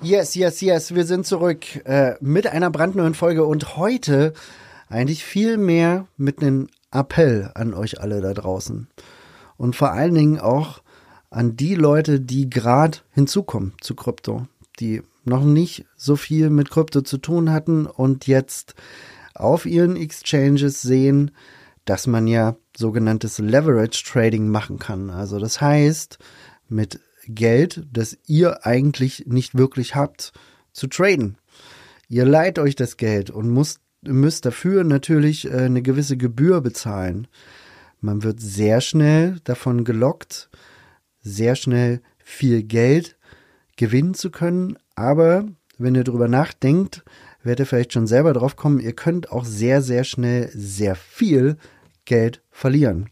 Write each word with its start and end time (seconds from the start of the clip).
Yes, 0.00 0.36
yes, 0.36 0.60
yes, 0.60 0.94
wir 0.94 1.04
sind 1.04 1.26
zurück 1.26 1.84
äh, 1.84 2.14
mit 2.20 2.46
einer 2.46 2.70
brandneuen 2.70 3.14
Folge 3.14 3.44
und 3.44 3.76
heute 3.76 4.32
eigentlich 4.88 5.24
viel 5.24 5.56
mehr 5.56 6.06
mit 6.16 6.40
einem 6.40 6.68
Appell 6.92 7.50
an 7.56 7.74
euch 7.74 8.00
alle 8.00 8.20
da 8.20 8.32
draußen. 8.32 8.86
Und 9.56 9.74
vor 9.74 9.90
allen 9.90 10.14
Dingen 10.14 10.38
auch 10.38 10.82
an 11.30 11.56
die 11.56 11.74
Leute, 11.74 12.20
die 12.20 12.48
gerade 12.48 12.98
hinzukommen 13.10 13.72
zu 13.80 13.96
Krypto, 13.96 14.46
die 14.78 15.02
noch 15.24 15.42
nicht 15.42 15.84
so 15.96 16.14
viel 16.14 16.48
mit 16.48 16.70
Krypto 16.70 17.00
zu 17.00 17.18
tun 17.18 17.50
hatten 17.50 17.84
und 17.86 18.28
jetzt 18.28 18.76
auf 19.34 19.66
ihren 19.66 19.96
Exchanges 19.96 20.80
sehen, 20.80 21.32
dass 21.84 22.06
man 22.06 22.28
ja 22.28 22.54
sogenanntes 22.76 23.38
Leverage 23.38 24.04
Trading 24.04 24.48
machen 24.48 24.78
kann. 24.78 25.10
Also 25.10 25.40
das 25.40 25.60
heißt, 25.60 26.18
mit 26.68 27.00
Geld, 27.28 27.86
das 27.92 28.16
ihr 28.26 28.66
eigentlich 28.66 29.24
nicht 29.26 29.56
wirklich 29.56 29.94
habt, 29.94 30.32
zu 30.72 30.86
traden. 30.86 31.36
Ihr 32.08 32.24
leiht 32.24 32.58
euch 32.58 32.74
das 32.74 32.96
Geld 32.96 33.30
und 33.30 33.52
müsst, 33.52 33.80
müsst 34.02 34.46
dafür 34.46 34.84
natürlich 34.84 35.46
äh, 35.46 35.64
eine 35.64 35.82
gewisse 35.82 36.16
Gebühr 36.16 36.60
bezahlen. 36.60 37.28
Man 38.00 38.22
wird 38.22 38.40
sehr 38.40 38.80
schnell 38.80 39.38
davon 39.44 39.84
gelockt, 39.84 40.48
sehr 41.20 41.56
schnell 41.56 42.00
viel 42.18 42.62
Geld 42.62 43.16
gewinnen 43.76 44.14
zu 44.14 44.30
können. 44.30 44.78
Aber 44.94 45.46
wenn 45.78 45.94
ihr 45.94 46.04
drüber 46.04 46.28
nachdenkt, 46.28 47.04
werdet 47.42 47.60
ihr 47.60 47.66
vielleicht 47.66 47.92
schon 47.92 48.06
selber 48.06 48.32
drauf 48.32 48.56
kommen, 48.56 48.80
ihr 48.80 48.94
könnt 48.94 49.30
auch 49.32 49.44
sehr, 49.44 49.82
sehr 49.82 50.04
schnell 50.04 50.50
sehr 50.54 50.94
viel 50.94 51.56
Geld 52.04 52.42
verlieren. 52.50 53.10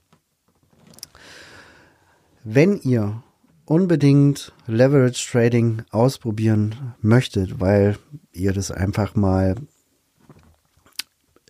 Wenn 2.45 2.79
ihr 2.81 3.23
unbedingt 3.67 4.53
Leverage 4.67 5.29
Trading 5.31 5.83
ausprobieren 5.91 6.95
möchtet, 7.01 7.61
weil 7.61 7.99
ihr 8.33 8.53
das 8.53 8.71
einfach 8.71 9.15
mal 9.15 9.57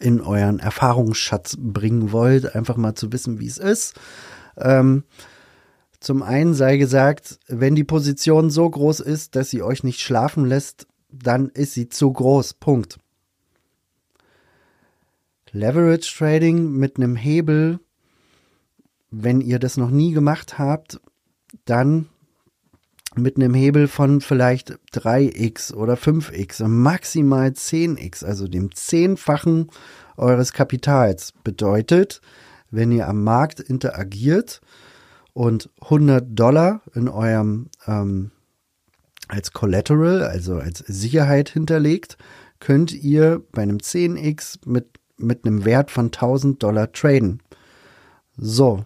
in 0.00 0.20
euren 0.20 0.58
Erfahrungsschatz 0.58 1.56
bringen 1.58 2.12
wollt, 2.12 2.54
einfach 2.54 2.76
mal 2.76 2.94
zu 2.94 3.12
wissen, 3.12 3.38
wie 3.38 3.46
es 3.46 3.58
ist. 3.58 3.94
Ähm, 4.56 5.04
zum 6.00 6.22
einen 6.22 6.54
sei 6.54 6.76
gesagt, 6.76 7.38
wenn 7.48 7.74
die 7.74 7.84
Position 7.84 8.50
so 8.50 8.68
groß 8.68 9.00
ist, 9.00 9.36
dass 9.36 9.50
sie 9.50 9.62
euch 9.62 9.84
nicht 9.84 10.00
schlafen 10.00 10.44
lässt, 10.44 10.86
dann 11.10 11.48
ist 11.48 11.72
sie 11.72 11.88
zu 11.88 12.12
groß. 12.12 12.54
Punkt. 12.54 12.98
Leverage 15.52 16.14
Trading 16.16 16.72
mit 16.72 16.96
einem 16.96 17.16
Hebel, 17.16 17.80
wenn 19.10 19.40
ihr 19.40 19.58
das 19.58 19.78
noch 19.78 19.90
nie 19.90 20.12
gemacht 20.12 20.58
habt, 20.58 21.00
dann 21.64 22.08
mit 23.16 23.36
einem 23.36 23.54
Hebel 23.54 23.88
von 23.88 24.20
vielleicht 24.20 24.78
3x 24.92 25.72
oder 25.72 25.94
5x, 25.94 26.66
maximal 26.68 27.48
10x, 27.48 28.24
also 28.24 28.46
dem 28.46 28.74
Zehnfachen 28.74 29.70
eures 30.16 30.52
Kapitals. 30.52 31.32
Bedeutet, 31.42 32.20
wenn 32.70 32.92
ihr 32.92 33.08
am 33.08 33.24
Markt 33.24 33.60
interagiert 33.60 34.60
und 35.32 35.70
100 35.82 36.24
Dollar 36.28 36.82
in 36.94 37.08
eurem 37.08 37.70
ähm, 37.86 38.32
als 39.28 39.52
Collateral, 39.52 40.22
also 40.22 40.56
als 40.56 40.78
Sicherheit 40.80 41.48
hinterlegt, 41.48 42.16
könnt 42.60 42.92
ihr 42.92 43.42
bei 43.52 43.62
einem 43.62 43.78
10x 43.78 44.60
mit, 44.66 44.86
mit 45.16 45.44
einem 45.44 45.64
Wert 45.64 45.90
von 45.90 46.06
1000 46.06 46.62
Dollar 46.62 46.92
traden. 46.92 47.42
So. 48.36 48.84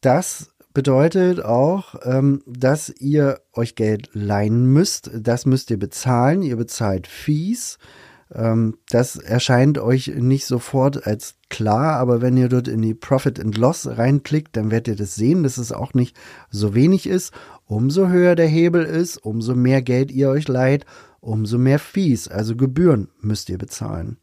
Das 0.00 0.50
bedeutet 0.72 1.44
auch, 1.44 1.94
ähm, 2.04 2.42
dass 2.46 2.88
ihr 2.88 3.40
euch 3.52 3.74
Geld 3.74 4.10
leihen 4.12 4.66
müsst. 4.66 5.10
Das 5.14 5.46
müsst 5.46 5.70
ihr 5.70 5.78
bezahlen. 5.78 6.42
Ihr 6.42 6.56
bezahlt 6.56 7.06
Fees. 7.06 7.78
Ähm, 8.32 8.76
das 8.88 9.16
erscheint 9.16 9.78
euch 9.78 10.08
nicht 10.08 10.46
sofort 10.46 11.06
als 11.06 11.34
klar, 11.48 11.96
aber 11.96 12.22
wenn 12.22 12.36
ihr 12.36 12.48
dort 12.48 12.68
in 12.68 12.82
die 12.82 12.94
Profit 12.94 13.40
and 13.40 13.58
Loss 13.58 13.86
reinklickt, 13.86 14.56
dann 14.56 14.70
werdet 14.70 14.88
ihr 14.88 14.96
das 14.96 15.16
sehen, 15.16 15.42
dass 15.42 15.58
es 15.58 15.72
auch 15.72 15.94
nicht 15.94 16.16
so 16.50 16.74
wenig 16.74 17.06
ist. 17.06 17.32
Umso 17.66 18.08
höher 18.08 18.36
der 18.36 18.46
Hebel 18.46 18.84
ist, 18.84 19.16
umso 19.18 19.54
mehr 19.54 19.82
Geld 19.82 20.12
ihr 20.12 20.30
euch 20.30 20.46
leiht, 20.46 20.86
umso 21.20 21.58
mehr 21.58 21.78
Fees, 21.78 22.28
also 22.28 22.56
Gebühren 22.56 23.08
müsst 23.20 23.50
ihr 23.50 23.58
bezahlen. 23.58 24.18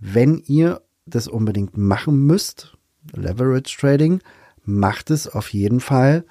Wenn 0.00 0.42
ihr 0.46 0.80
das 1.04 1.28
unbedingt 1.28 1.76
machen 1.76 2.26
müsst, 2.26 2.76
Leverage 3.14 3.76
Trading, 3.78 4.20
macht 4.64 5.10
es 5.10 5.28
auf 5.28 5.52
jeden 5.52 5.80
Fall 5.80 6.24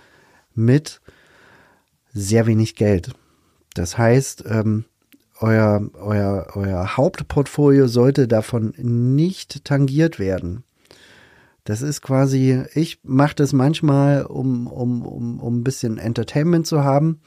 mit 0.53 1.01
sehr 2.13 2.47
wenig 2.47 2.75
Geld. 2.75 3.13
Das 3.73 3.97
heißt, 3.97 4.44
ähm, 4.47 4.85
euer, 5.40 5.90
euer, 5.94 6.47
euer 6.53 6.97
Hauptportfolio 6.97 7.88
sollte 7.88 8.28
davon 8.28 8.73
nicht 8.78 9.63
tangiert 9.63 10.19
werden. 10.19 10.63
Das 11.63 11.81
ist 11.81 12.01
quasi, 12.01 12.63
ich 12.73 13.00
mache 13.03 13.35
das 13.35 13.53
manchmal, 13.53 14.25
um, 14.25 14.67
um, 14.67 15.06
um, 15.06 15.40
um 15.40 15.59
ein 15.59 15.63
bisschen 15.63 15.97
Entertainment 15.97 16.66
zu 16.66 16.84
haben, 16.84 17.22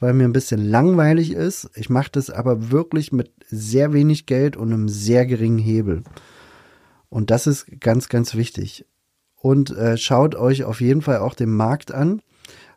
weil 0.00 0.12
mir 0.12 0.24
ein 0.24 0.32
bisschen 0.32 0.68
langweilig 0.68 1.32
ist. 1.32 1.70
Ich 1.74 1.88
mache 1.88 2.10
das 2.10 2.28
aber 2.28 2.70
wirklich 2.70 3.12
mit 3.12 3.30
sehr 3.48 3.92
wenig 3.92 4.26
Geld 4.26 4.56
und 4.56 4.72
einem 4.72 4.88
sehr 4.88 5.24
geringen 5.24 5.58
Hebel. 5.58 6.02
Und 7.08 7.30
das 7.30 7.46
ist 7.46 7.80
ganz, 7.80 8.08
ganz 8.08 8.34
wichtig 8.34 8.84
und 9.40 9.70
äh, 9.70 9.96
schaut 9.96 10.34
euch 10.34 10.64
auf 10.64 10.80
jeden 10.80 11.02
Fall 11.02 11.18
auch 11.18 11.34
den 11.34 11.50
Markt 11.54 11.92
an, 11.92 12.22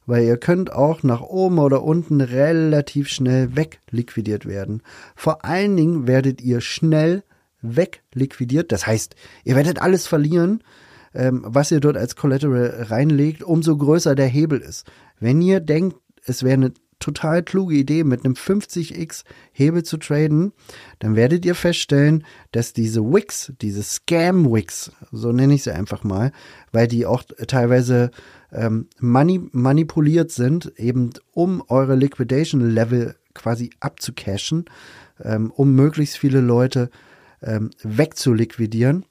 weil 0.05 0.23
ihr 0.23 0.37
könnt 0.37 0.71
auch 0.71 1.03
nach 1.03 1.21
oben 1.21 1.59
oder 1.59 1.83
unten 1.83 2.21
relativ 2.21 3.09
schnell 3.09 3.55
wegliquidiert 3.55 4.45
werden. 4.45 4.81
Vor 5.15 5.45
allen 5.45 5.77
Dingen 5.77 6.07
werdet 6.07 6.41
ihr 6.41 6.61
schnell 6.61 7.23
wegliquidiert. 7.61 8.71
Das 8.71 8.87
heißt, 8.87 9.15
ihr 9.43 9.55
werdet 9.55 9.81
alles 9.81 10.07
verlieren, 10.07 10.63
ähm, 11.13 11.43
was 11.45 11.71
ihr 11.71 11.79
dort 11.79 11.97
als 11.97 12.15
Collateral 12.15 12.87
reinlegt, 12.89 13.43
umso 13.43 13.77
größer 13.77 14.15
der 14.15 14.27
Hebel 14.27 14.59
ist. 14.59 14.85
Wenn 15.19 15.41
ihr 15.41 15.59
denkt, 15.59 15.97
es 16.25 16.43
wäre 16.43 16.53
eine 16.53 16.73
total 16.99 17.43
kluge 17.43 17.75
Idee, 17.75 18.03
mit 18.03 18.23
einem 18.23 18.33
50x 18.33 19.23
Hebel 19.51 19.83
zu 19.83 19.97
traden, 19.97 20.53
dann 20.99 21.15
werdet 21.15 21.45
ihr 21.45 21.55
feststellen, 21.55 22.25
dass 22.51 22.73
diese 22.73 23.01
Wicks, 23.01 23.53
diese 23.61 23.81
Scam-Wicks, 23.81 24.91
so 25.11 25.31
nenne 25.31 25.55
ich 25.55 25.63
sie 25.63 25.73
einfach 25.73 26.03
mal, 26.03 26.31
weil 26.71 26.87
die 26.87 27.05
auch 27.05 27.23
teilweise 27.47 28.11
ähm, 28.51 28.87
mani 28.99 29.41
manipuliert 29.51 30.31
sind, 30.31 30.73
eben 30.77 31.11
um 31.31 31.63
eure 31.67 31.95
Liquidation-Level 31.95 33.15
quasi 33.33 33.69
abzucashen, 33.79 34.65
ähm, 35.23 35.51
um 35.51 35.75
möglichst 35.75 36.17
viele 36.17 36.41
Leute 36.41 36.89
ähm, 37.41 37.71
wegzuliquidieren, 37.83 39.05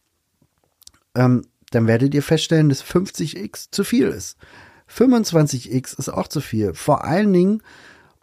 ähm, 1.15 1.43
dann 1.70 1.87
werdet 1.87 2.15
ihr 2.15 2.22
feststellen, 2.22 2.69
dass 2.69 2.84
50x 2.84 3.69
zu 3.70 3.84
viel 3.84 4.09
ist. 4.09 4.37
25x 4.91 5.99
ist 5.99 6.09
auch 6.09 6.28
zu 6.28 6.41
viel. 6.41 6.72
Vor 6.75 7.04
allen 7.04 7.32
Dingen, 7.32 7.62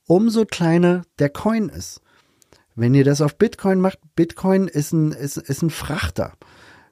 umso 0.07 0.45
kleiner 0.45 1.03
der 1.19 1.29
Coin 1.29 1.67
ist. 1.69 2.01
Wenn 2.75 2.93
ihr 2.93 3.05
das 3.05 3.21
auf 3.21 3.37
Bitcoin 3.37 3.79
macht, 3.79 3.99
Bitcoin 4.15 4.67
ist 4.67 4.91
ein, 4.91 5.13
ist, 5.13 5.37
ist 5.37 5.61
ein 5.61 5.69
Frachter. 5.69 6.33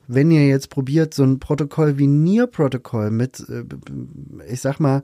Wenn 0.08 0.32
ihr 0.32 0.48
jetzt 0.48 0.70
probiert, 0.70 1.14
so 1.14 1.24
ein 1.24 1.40
Protokoll 1.40 1.98
wie 1.98 2.08
Near-Protokoll 2.08 3.12
mit, 3.12 3.46
äh, 3.50 3.66
ich 4.50 4.62
sag 4.62 4.80
mal, 4.80 5.04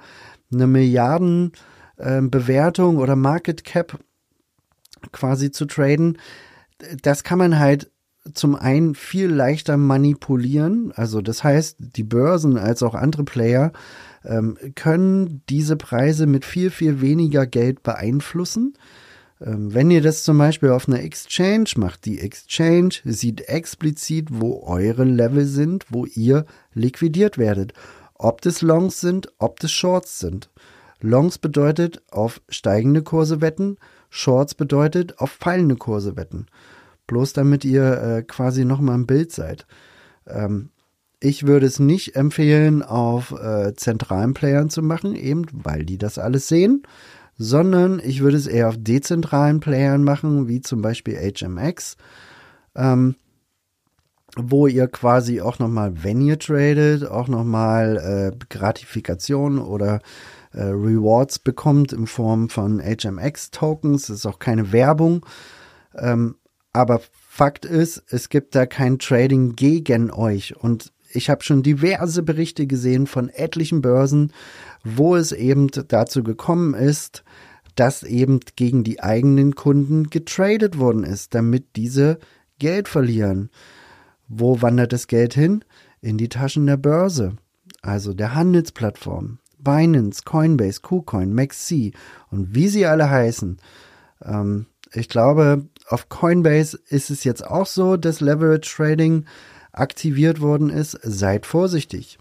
eine 0.51 0.66
Milliardenbewertung 0.68 2.95
ähm, 2.95 3.00
oder 3.00 3.16
Market 3.16 3.63
Cap 3.63 3.98
quasi 5.12 5.51
zu 5.51 5.66
traden, 5.66 6.18
das 7.01 7.24
kann 7.24 7.39
man 7.39 7.60
halt 7.60 7.92
zum 8.33 8.56
einen 8.56 8.95
viel 8.95 9.27
leichter 9.27 9.77
manipulieren. 9.77 10.92
Also 10.94 11.21
das 11.21 11.44
heißt, 11.44 11.77
die 11.80 12.04
Börsen 12.04 12.57
als 12.57 12.81
auch 12.83 12.95
andere 12.95 13.24
Player 13.24 13.71
ähm, 14.24 14.57
können 14.75 15.42
diese 15.50 15.75
Preise 15.75 16.25
mit 16.25 16.45
viel, 16.45 16.69
viel 16.69 17.01
weniger 17.01 17.45
Geld 17.48 17.83
beeinflussen. 17.83 18.74
Ähm, 19.42 19.74
wenn 19.74 19.92
ihr 19.92 20.01
das 20.01 20.24
zum 20.24 20.38
Beispiel 20.38 20.69
auf 20.69 20.88
einer 20.88 21.01
Exchange 21.01 21.69
macht, 21.77 22.06
die 22.06 22.19
Exchange 22.19 22.95
sieht 23.06 23.42
explizit, 23.42 24.27
wo 24.31 24.63
eure 24.63 25.06
Level 25.06 25.45
sind, 25.45 25.86
wo 25.89 26.06
ihr 26.06 26.45
liquidiert 26.74 27.38
werdet. 27.38 27.74
Ob 28.16 28.42
das 28.42 28.62
Longs 28.62 29.00
sind, 29.00 29.31
ob 29.38 29.60
das 29.60 29.71
Shorts 29.71 30.19
sind. 30.19 30.50
Longs 31.00 31.38
bedeutet 31.38 32.01
auf 32.12 32.42
steigende 32.50 33.01
Kurse 33.01 33.39
wetten, 33.39 33.77
Shorts 34.10 34.56
bedeutet 34.56 35.19
auf 35.19 35.31
fallende 35.31 35.75
Kurse 35.77 36.18
wetten. 36.18 36.48
bloß 37.10 37.33
damit 37.33 37.66
ihr 37.66 38.01
äh, 38.01 38.24
quasi 38.24 38.66
nochmal 38.66 38.95
im 38.95 39.07
Bild 39.07 39.31
seid. 39.31 39.66
Ähm, 40.27 40.69
ich 41.19 41.45
würde 41.45 41.66
es 41.66 41.80
nicht 41.80 42.16
empfehlen, 42.16 42.81
auf 42.81 43.31
äh, 43.31 43.74
zentralen 43.75 44.33
Playern 44.33 44.69
zu 44.69 44.81
machen, 44.81 45.16
eben 45.16 45.45
weil 45.51 45.83
die 45.86 45.98
das 45.98 46.18
alles 46.18 46.48
sehen, 46.48 46.83
sondern 47.38 48.00
ich 48.04 48.21
würde 48.21 48.38
es 48.38 48.48
eher 48.48 48.69
auf 48.69 48.75
dezentralen 48.77 49.60
Playern 49.60 50.04
machen, 50.04 50.48
wie 50.48 50.62
zum 50.62 50.81
Beispiel 50.81 51.16
HMX, 51.16 51.98
ähm, 52.75 53.16
wo 54.38 54.68
ihr 54.68 54.88
quasi 54.88 55.42
auch 55.42 55.60
nochmal, 55.60 56.04
wenn 56.04 56.21
ihr 56.21 56.39
tradet, 56.39 57.06
auch 57.06 57.27
nochmal 57.27 57.98
äh, 57.98 58.45
Gratifikation 58.50 59.60
oder 59.60 60.01
äh, 60.54 60.63
Rewards 60.63 61.39
bekommt 61.39 61.94
in 61.94 62.07
Form 62.07 62.50
von 62.50 62.81
HMX-Tokens. 62.81 64.07
Das 64.07 64.18
ist 64.18 64.25
auch 64.25 64.39
keine 64.39 64.71
Werbung. 64.71 65.25
Ähm, 65.95 66.36
aber 66.71 67.01
Fakt 67.12 67.66
ist, 67.66 68.04
es 68.07 68.30
gibt 68.30 68.56
da 68.56 68.66
kein 68.66 69.00
Trading 69.00 69.56
gegen 69.56 70.12
euch. 70.12 70.56
Und 70.57 70.92
ich 71.11 71.29
habe 71.29 71.44
schon 71.44 71.63
diverse 71.63 72.23
Berichte 72.23 72.67
gesehen 72.67 73.07
von 73.07 73.29
etlichen 73.29 73.81
Börsen, 73.81 74.31
wo 74.83 75.15
es 75.15 75.31
eben 75.31 75.67
dazu 75.69 76.23
gekommen 76.23 76.73
ist, 76.73 77.23
dass 77.75 78.03
eben 78.03 78.39
gegen 78.56 78.83
die 78.83 79.01
eigenen 79.01 79.56
Kunden 79.56 80.09
getradet 80.09 80.77
worden 80.77 81.03
ist, 81.03 81.33
damit 81.33 81.75
diese 81.75 82.19
Geld 82.59 82.88
verlieren. 82.88 83.50
Wo 84.27 84.61
wandert 84.61 84.94
das 84.94 85.07
Geld 85.07 85.33
hin? 85.33 85.63
In 86.01 86.17
die 86.17 86.29
Taschen 86.29 86.65
der 86.65 86.77
Börse, 86.77 87.38
also 87.81 88.13
der 88.13 88.35
Handelsplattform. 88.35 89.39
Binance, 89.57 90.23
Coinbase, 90.23 90.81
KuCoin, 90.81 91.33
MaxC 91.33 91.94
und 92.31 92.56
wie 92.56 92.69
sie 92.69 92.85
alle 92.85 93.09
heißen. 93.09 93.57
Ähm, 94.23 94.67
ich 94.94 95.09
glaube, 95.09 95.65
auf 95.88 96.09
Coinbase 96.09 96.79
ist 96.88 97.09
es 97.09 97.23
jetzt 97.23 97.45
auch 97.45 97.65
so, 97.65 97.97
dass 97.97 98.21
Leverage 98.21 98.73
Trading 98.75 99.25
aktiviert 99.71 100.42
worden 100.42 100.69
ist, 100.69 101.00
seid 101.04 101.45
vorsichtig. 101.45 102.18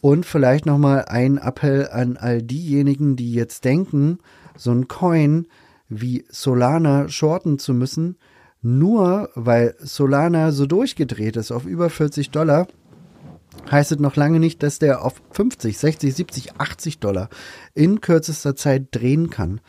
Und 0.00 0.26
vielleicht 0.26 0.66
nochmal 0.66 1.06
ein 1.06 1.38
Appell 1.38 1.88
an 1.90 2.16
all 2.16 2.42
diejenigen, 2.42 3.16
die 3.16 3.32
jetzt 3.32 3.64
denken, 3.64 4.18
so 4.56 4.70
ein 4.70 4.88
Coin 4.88 5.46
wie 5.88 6.24
Solana 6.28 7.08
shorten 7.08 7.58
zu 7.58 7.74
müssen, 7.74 8.16
nur 8.62 9.30
weil 9.34 9.74
Solana 9.78 10.52
so 10.52 10.66
durchgedreht 10.66 11.36
ist 11.36 11.52
auf 11.52 11.66
über 11.66 11.90
40 11.90 12.30
Dollar, 12.30 12.66
heißt 13.70 13.92
es 13.92 13.98
noch 13.98 14.16
lange 14.16 14.40
nicht, 14.40 14.62
dass 14.62 14.78
der 14.78 15.04
auf 15.04 15.14
50, 15.30 15.78
60, 15.78 16.14
70, 16.14 16.60
80 16.60 16.98
Dollar 16.98 17.28
in 17.74 18.00
kürzester 18.00 18.56
Zeit 18.56 18.88
drehen 18.90 19.30
kann. 19.30 19.60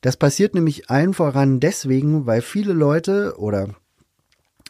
Das 0.00 0.16
passiert 0.16 0.54
nämlich 0.54 0.90
allen 0.90 1.14
voran 1.14 1.60
deswegen, 1.60 2.26
weil 2.26 2.42
viele 2.42 2.72
Leute 2.72 3.34
oder 3.38 3.74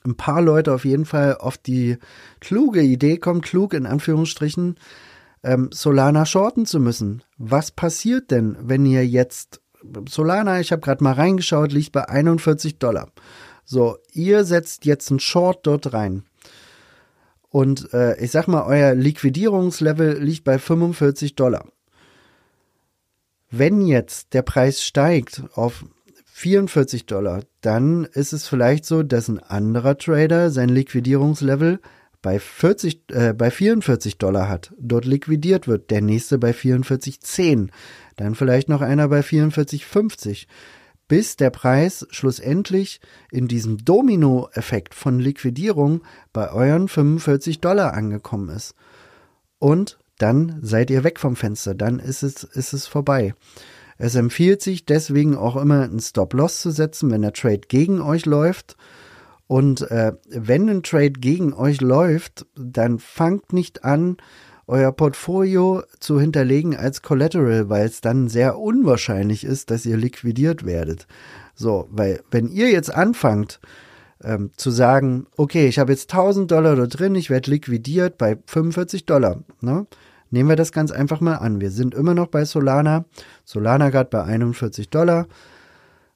ein 0.04 0.16
paar 0.16 0.42
Leute 0.42 0.72
auf 0.72 0.84
jeden 0.84 1.04
Fall 1.04 1.36
auf 1.36 1.58
die 1.58 1.98
kluge 2.40 2.82
Idee 2.82 3.18
kommen, 3.18 3.40
klug 3.40 3.74
in 3.74 3.86
Anführungsstrichen, 3.86 4.76
ähm, 5.42 5.70
Solana 5.72 6.26
shorten 6.26 6.66
zu 6.66 6.80
müssen. 6.80 7.22
Was 7.36 7.70
passiert 7.70 8.30
denn, 8.30 8.56
wenn 8.60 8.86
ihr 8.86 9.06
jetzt 9.06 9.60
Solana, 10.08 10.60
ich 10.60 10.72
habe 10.72 10.82
gerade 10.82 11.04
mal 11.04 11.12
reingeschaut, 11.12 11.72
liegt 11.72 11.92
bei 11.92 12.08
41 12.08 12.78
Dollar. 12.78 13.10
So, 13.64 13.98
ihr 14.12 14.44
setzt 14.44 14.84
jetzt 14.86 15.10
einen 15.10 15.20
Short 15.20 15.66
dort 15.66 15.92
rein. 15.92 16.24
Und 17.50 17.92
äh, 17.94 18.18
ich 18.22 18.30
sag 18.30 18.48
mal, 18.48 18.64
euer 18.64 18.94
Liquidierungslevel 18.94 20.22
liegt 20.22 20.44
bei 20.44 20.58
45 20.58 21.34
Dollar. 21.34 21.66
Wenn 23.50 23.80
jetzt 23.86 24.34
der 24.34 24.42
Preis 24.42 24.82
steigt 24.82 25.42
auf 25.54 25.84
44 26.38 27.06
Dollar, 27.06 27.42
dann 27.62 28.04
ist 28.04 28.32
es 28.32 28.46
vielleicht 28.46 28.84
so, 28.84 29.02
dass 29.02 29.26
ein 29.26 29.40
anderer 29.40 29.98
Trader 29.98 30.52
sein 30.52 30.68
Liquidierungslevel 30.68 31.80
bei 32.22 32.38
40, 32.38 33.02
äh, 33.10 33.32
bei 33.32 33.50
44 33.50 34.18
Dollar 34.18 34.48
hat, 34.48 34.72
dort 34.78 35.04
liquidiert 35.04 35.66
wird, 35.66 35.90
der 35.90 36.00
nächste 36.00 36.38
bei 36.38 36.52
44,10, 36.52 37.70
dann 38.14 38.36
vielleicht 38.36 38.68
noch 38.68 38.82
einer 38.82 39.08
bei 39.08 39.20
44,50, 39.20 40.46
bis 41.08 41.34
der 41.34 41.50
Preis 41.50 42.06
schlussendlich 42.10 43.00
in 43.32 43.48
diesem 43.48 43.84
Domino-Effekt 43.84 44.94
von 44.94 45.18
Liquidierung 45.18 46.02
bei 46.32 46.52
euren 46.52 46.86
45 46.86 47.60
Dollar 47.60 47.94
angekommen 47.94 48.50
ist. 48.50 48.76
Und 49.58 49.98
dann 50.18 50.60
seid 50.62 50.88
ihr 50.90 51.02
weg 51.02 51.18
vom 51.18 51.34
Fenster, 51.34 51.74
dann 51.74 51.98
ist 51.98 52.22
es, 52.22 52.44
ist 52.44 52.74
es 52.74 52.86
vorbei. 52.86 53.34
Es 53.98 54.14
empfiehlt 54.14 54.62
sich 54.62 54.86
deswegen 54.86 55.36
auch 55.36 55.56
immer 55.56 55.82
einen 55.82 56.00
Stop-Loss 56.00 56.62
zu 56.62 56.70
setzen, 56.70 57.10
wenn 57.10 57.22
der 57.22 57.32
Trade 57.32 57.62
gegen 57.68 58.00
euch 58.00 58.26
läuft. 58.26 58.76
Und 59.48 59.90
äh, 59.90 60.12
wenn 60.28 60.68
ein 60.68 60.82
Trade 60.82 61.12
gegen 61.12 61.52
euch 61.52 61.80
läuft, 61.80 62.46
dann 62.54 62.98
fangt 62.98 63.52
nicht 63.52 63.84
an, 63.84 64.16
euer 64.68 64.92
Portfolio 64.92 65.82
zu 65.98 66.20
hinterlegen 66.20 66.76
als 66.76 67.02
Collateral, 67.02 67.70
weil 67.70 67.86
es 67.86 68.02
dann 68.02 68.28
sehr 68.28 68.58
unwahrscheinlich 68.58 69.42
ist, 69.42 69.70
dass 69.70 69.86
ihr 69.86 69.96
liquidiert 69.96 70.64
werdet. 70.64 71.06
So, 71.54 71.88
weil 71.90 72.22
wenn 72.30 72.48
ihr 72.48 72.70
jetzt 72.70 72.94
anfangt 72.94 73.60
ähm, 74.22 74.50
zu 74.56 74.70
sagen, 74.70 75.26
okay, 75.36 75.66
ich 75.68 75.78
habe 75.78 75.92
jetzt 75.92 76.12
1000 76.12 76.50
Dollar 76.50 76.76
da 76.76 76.86
drin, 76.86 77.14
ich 77.14 77.30
werde 77.30 77.50
liquidiert 77.50 78.18
bei 78.18 78.36
45 78.46 79.06
Dollar, 79.06 79.42
ne? 79.60 79.86
Nehmen 80.30 80.48
wir 80.48 80.56
das 80.56 80.72
ganz 80.72 80.90
einfach 80.90 81.20
mal 81.20 81.36
an. 81.36 81.60
Wir 81.60 81.70
sind 81.70 81.94
immer 81.94 82.14
noch 82.14 82.26
bei 82.26 82.44
Solana. 82.44 83.04
Solana 83.44 83.90
gerade 83.90 84.10
bei 84.10 84.24
41 84.24 84.90
Dollar. 84.90 85.26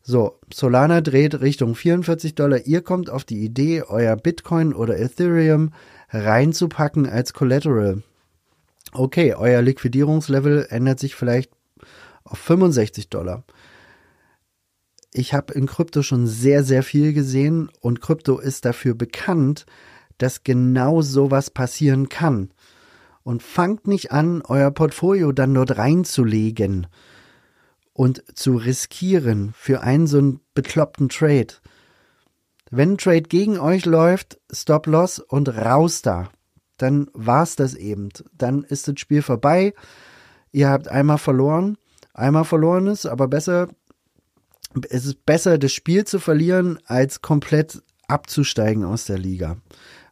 So, 0.03 0.39
Solana 0.53 1.01
dreht 1.01 1.41
Richtung 1.41 1.75
44 1.75 2.35
Dollar. 2.35 2.67
Ihr 2.67 2.83
kommt 2.83 3.09
auf 3.09 3.25
die 3.25 3.43
Idee, 3.43 3.83
euer 3.83 4.17
Bitcoin 4.17 4.75
oder 4.75 4.99
Ethereum 4.99 5.73
reinzupacken 6.11 7.09
als 7.09 7.33
Collateral. 7.33 8.03
Okay, 8.93 9.35
euer 9.35 9.63
Liquidierungslevel 9.63 10.67
ändert 10.69 10.99
sich 10.99 11.15
vielleicht 11.15 11.51
auf 12.25 12.39
65 12.39 13.09
Dollar. 13.09 13.45
Ich 15.15 15.33
habe 15.35 15.55
in 15.55 15.67
Krypto 15.67 16.03
schon 16.03 16.27
sehr, 16.27 16.65
sehr 16.65 16.83
viel 16.83 17.13
gesehen 17.13 17.71
und 17.81 18.01
Krypto 18.01 18.39
ist 18.39 18.65
dafür 18.65 18.95
bekannt, 18.95 19.67
dass 20.19 20.43
genau 20.43 21.01
sowas 21.01 21.51
passieren 21.51 22.09
kann 22.09 22.51
und 23.23 23.43
fangt 23.43 23.87
nicht 23.87 24.13
an, 24.13 24.43
euer 24.43 24.71
Portfolio 24.71 25.33
dann 25.33 25.55
dort 25.55 25.77
reinzulegen 25.77 26.87
und 27.93 28.25
zu 28.37 28.57
riskieren 28.57 29.53
für 29.57 29.83
einen 29.83 30.07
so 30.07 30.19
einen 30.19 30.41
bekloppten 30.55 31.09
Trade. 31.09 31.55
Wenn 32.71 32.93
ein 32.93 32.99
Trade 32.99 33.23
gegen 33.23 33.59
euch 33.59 33.85
läuft, 33.85 34.41
Stop 34.51 34.87
Loss 34.87 35.19
und 35.19 35.49
raus 35.51 36.03
da. 36.03 36.31
Dann 36.79 37.09
war's 37.13 37.55
das 37.55 37.75
eben. 37.75 38.09
Dann 38.33 38.65
ist 38.65 38.89
das 38.89 38.99
Spiel 38.99 39.23
vorbei. 39.23 39.75
Ihr 40.53 40.71
habt 40.71 40.89
einmal 40.89 41.19
verloren. 41.19 41.77
Einmal 42.15 42.45
verloren 42.45 42.87
ist, 42.87 43.07
aber 43.07 43.29
besser, 43.29 43.69
es 44.91 45.07
ist 45.07 45.25
besser, 45.25 45.59
das 45.59 45.73
Spiel 45.73 46.05
zu 46.05 46.19
verlieren, 46.19 46.79
als 46.85 47.23
komplett 47.23 47.83
abzusteigen 48.07 48.85
aus 48.85 49.05
der 49.07 49.19
Liga. 49.19 49.57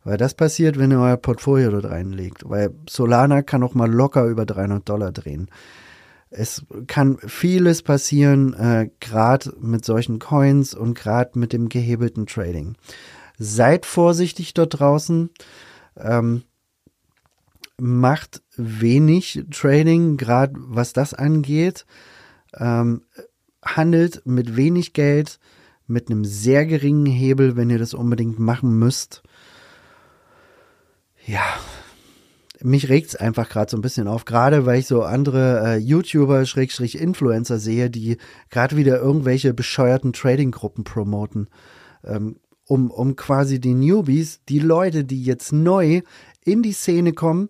Weil 0.03 0.17
das 0.17 0.35
passiert, 0.35 0.79
wenn 0.79 0.93
ihr 0.93 1.01
euer 1.01 1.17
Portfolio 1.17 1.71
dort 1.71 1.87
reinlegt. 1.87 2.49
Weil 2.49 2.71
Solana 2.89 3.43
kann 3.43 3.63
auch 3.63 3.75
mal 3.75 3.91
locker 3.91 4.25
über 4.25 4.47
300 4.47 4.89
Dollar 4.89 5.13
drehen. 5.13 5.51
Es 6.31 6.65
kann 6.87 7.19
vieles 7.19 7.83
passieren, 7.83 8.55
äh, 8.55 8.89
gerade 9.01 9.53
mit 9.61 9.85
solchen 9.85 10.19
Coins 10.21 10.75
und 10.75 10.95
gerade 10.95 11.39
mit 11.39 11.53
dem 11.53 11.69
gehebelten 11.69 12.27
Trading. 12.27 12.77
Seid 13.37 13.85
vorsichtig 13.85 14.55
dort 14.55 14.79
draußen. 14.79 15.31
Ähm, 15.97 16.45
macht 17.79 18.43
wenig 18.57 19.45
Trading, 19.51 20.17
gerade 20.17 20.55
was 20.57 20.93
das 20.93 21.15
angeht. 21.15 21.85
Ähm, 22.55 23.03
handelt 23.65 24.23
mit 24.25 24.57
wenig 24.57 24.93
Geld, 24.93 25.41
mit 25.87 26.11
einem 26.11 26.25
sehr 26.25 26.65
geringen 26.65 27.07
Hebel, 27.07 27.57
wenn 27.57 27.71
ihr 27.71 27.79
das 27.79 27.95
unbedingt 27.95 28.39
machen 28.39 28.79
müsst 28.79 29.23
ja, 31.27 31.43
mich 32.63 32.89
regt's 32.89 33.17
einfach 33.17 33.49
gerade 33.49 33.71
so 33.71 33.77
ein 33.77 33.83
bisschen 33.83 34.09
auf, 34.09 34.25
gerade 34.25 34.67
weil 34.67 34.81
ich 34.81 34.87
so 34.87 35.03
andere 35.03 35.63
äh, 35.65 35.77
YouTuber, 35.77 36.45
Schrägstrich 36.45 37.01
Influencer 37.01 37.59
sehe, 37.59 37.91
die 37.91 38.19
gerade 38.51 38.77
wieder 38.77 39.01
irgendwelche 39.01 39.55
bescheuerten 39.55 40.13
Trading-Gruppen 40.13 40.85
promoten, 40.85 41.49
ähm, 42.05 42.37
um, 42.67 42.91
um 42.91 43.17
quasi 43.17 43.61
die 43.61 43.75
Newbies, 43.75 44.41
die 44.49 44.59
Leute, 44.59 45.05
die 45.05 45.25
jetzt 45.25 45.53
neu 45.53 46.03
in 46.45 46.63
die 46.63 46.73
Szene 46.73 47.13
kommen, 47.13 47.49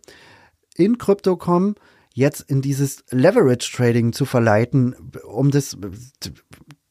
in 0.77 0.99
Krypto 0.99 1.37
kommen, 1.37 1.75
jetzt 2.15 2.41
in 2.49 2.63
dieses 2.63 3.05
Leverage 3.11 3.73
Trading 3.75 4.13
zu 4.13 4.25
verleiten, 4.25 4.95
um 5.25 5.51
das, 5.51 5.77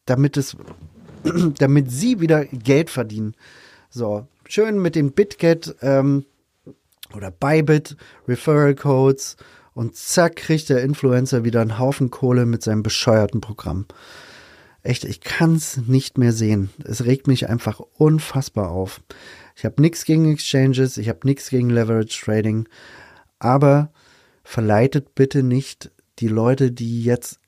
damit 0.06 0.38
es, 0.38 0.58
damit 1.58 1.92
sie 1.92 2.20
wieder 2.20 2.46
Geld 2.46 2.90
verdienen. 2.90 3.36
So, 3.90 4.28
schön 4.48 4.82
mit 4.82 4.96
dem 4.96 5.14
BitGet, 5.14 5.76
ähm, 5.82 6.26
oder 7.14 7.32
Bybit, 7.32 7.96
Referral 8.28 8.76
Codes 8.76 9.38
und 9.74 9.96
zack 9.96 10.36
kriegt 10.36 10.70
der 10.70 10.84
Influencer 10.84 11.44
wieder 11.44 11.62
einen 11.62 11.80
Haufen 11.80 12.10
Kohle 12.10 12.46
mit 12.46 12.64
seinem 12.64 12.84
bescheuerten 12.84 13.42
Programm. 13.42 13.86
echt, 14.82 15.04
ich 15.04 15.22
kann's 15.22 15.78
nicht 15.88 16.18
mehr 16.18 16.32
sehen. 16.32 16.70
Es 16.84 17.06
regt 17.06 17.28
mich 17.28 17.50
einfach 17.50 17.80
unfassbar 17.80 18.70
auf. 18.70 19.02
Ich 19.56 19.66
habe 19.66 19.82
nichts 19.82 20.06
gegen 20.06 20.32
Exchanges, 20.32 20.98
ich 20.98 21.10
habe 21.10 21.20
nichts 21.26 21.50
gegen 21.50 21.70
Leverage 21.70 22.22
Trading, 22.24 22.68
aber 23.40 23.92
verleitet 24.44 25.16
bitte 25.16 25.44
nicht 25.44 25.92
die 26.20 26.28
Leute, 26.28 26.72
die 26.72 27.04
jetzt 27.04 27.40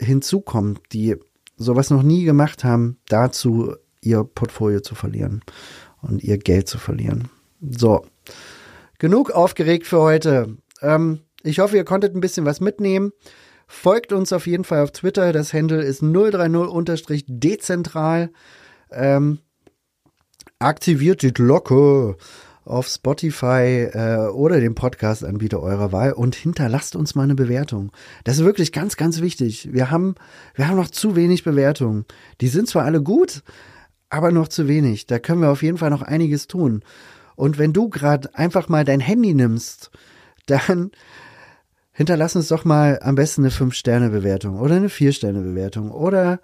hinzukommen, 0.00 0.78
die 0.92 1.16
sowas 1.56 1.90
noch 1.90 2.02
nie 2.02 2.24
gemacht 2.24 2.64
haben, 2.64 2.96
dazu 3.08 3.74
ihr 4.00 4.24
Portfolio 4.24 4.80
zu 4.80 4.94
verlieren 4.94 5.42
und 6.00 6.22
ihr 6.24 6.38
Geld 6.38 6.68
zu 6.68 6.78
verlieren. 6.78 7.28
So, 7.60 8.06
genug 9.00 9.32
aufgeregt 9.32 9.88
für 9.88 10.00
heute. 10.00 10.56
Ähm, 10.80 11.22
ich 11.42 11.58
hoffe, 11.58 11.76
ihr 11.76 11.84
konntet 11.84 12.14
ein 12.14 12.20
bisschen 12.20 12.46
was 12.46 12.60
mitnehmen. 12.60 13.10
Folgt 13.66 14.12
uns 14.12 14.32
auf 14.32 14.46
jeden 14.46 14.62
Fall 14.62 14.84
auf 14.84 14.92
Twitter. 14.92 15.32
Das 15.32 15.52
Handle 15.52 15.82
ist 15.82 16.00
030-dezentral. 16.02 18.30
Ähm, 18.92 19.40
aktiviert 20.58 21.22
die 21.22 21.32
Glocke 21.32 22.16
auf 22.64 22.88
Spotify 22.88 23.88
äh, 23.92 24.26
oder 24.28 24.60
dem 24.60 24.74
Podcast-Anbieter 24.74 25.62
eurer 25.62 25.92
Wahl 25.92 26.12
und 26.12 26.34
hinterlasst 26.34 26.94
uns 26.94 27.14
mal 27.14 27.22
eine 27.22 27.34
Bewertung. 27.34 27.90
Das 28.24 28.36
ist 28.38 28.44
wirklich 28.44 28.72
ganz, 28.72 28.98
ganz 28.98 29.22
wichtig. 29.22 29.72
Wir 29.72 29.90
haben, 29.90 30.16
wir 30.54 30.68
haben 30.68 30.76
noch 30.76 30.90
zu 30.90 31.16
wenig 31.16 31.42
Bewertungen. 31.42 32.04
Die 32.40 32.48
sind 32.48 32.68
zwar 32.68 32.84
alle 32.84 33.02
gut, 33.02 33.42
aber 34.10 34.30
noch 34.30 34.48
zu 34.48 34.68
wenig. 34.68 35.06
Da 35.06 35.18
können 35.18 35.40
wir 35.40 35.48
auf 35.50 35.62
jeden 35.62 35.78
Fall 35.78 35.88
noch 35.90 36.02
einiges 36.02 36.48
tun. 36.48 36.82
Und 37.40 37.56
wenn 37.56 37.72
du 37.72 37.88
gerade 37.88 38.34
einfach 38.34 38.68
mal 38.68 38.84
dein 38.84 39.00
Handy 39.00 39.32
nimmst, 39.32 39.90
dann 40.44 40.90
hinterlass 41.90 42.36
uns 42.36 42.48
doch 42.48 42.66
mal 42.66 42.98
am 43.02 43.14
besten 43.14 43.42
eine 43.42 43.50
5-Sterne-Bewertung 43.50 44.60
oder 44.60 44.76
eine 44.76 44.88
4-Sterne-Bewertung 44.88 45.90
oder 45.90 46.40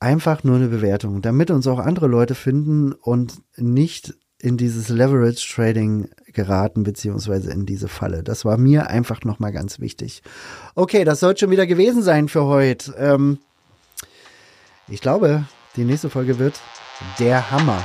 einfach 0.00 0.42
nur 0.42 0.56
eine 0.56 0.68
Bewertung, 0.68 1.20
damit 1.20 1.50
uns 1.50 1.66
auch 1.66 1.78
andere 1.78 2.06
Leute 2.06 2.34
finden 2.34 2.92
und 2.92 3.42
nicht 3.58 4.14
in 4.38 4.56
dieses 4.56 4.88
Leverage 4.88 5.46
Trading 5.54 6.08
geraten, 6.26 6.84
beziehungsweise 6.84 7.50
in 7.50 7.66
diese 7.66 7.88
Falle. 7.88 8.22
Das 8.22 8.46
war 8.46 8.56
mir 8.56 8.88
einfach 8.88 9.24
nochmal 9.24 9.52
ganz 9.52 9.78
wichtig. 9.78 10.22
Okay, 10.74 11.04
das 11.04 11.20
soll 11.20 11.36
schon 11.36 11.50
wieder 11.50 11.66
gewesen 11.66 12.02
sein 12.02 12.28
für 12.28 12.44
heute. 12.44 12.94
Ähm, 12.96 13.40
ich 14.88 15.02
glaube, 15.02 15.44
die 15.76 15.84
nächste 15.84 16.08
Folge 16.08 16.38
wird 16.38 16.58
der 17.18 17.50
Hammer. 17.50 17.84